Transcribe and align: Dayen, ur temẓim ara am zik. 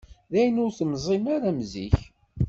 Dayen, 0.31 0.61
ur 0.65 0.71
temẓim 0.77 1.25
ara 1.35 1.49
am 1.51 1.59
zik. 1.71 1.99